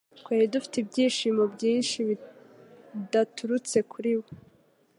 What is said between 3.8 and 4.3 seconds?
kuri bo.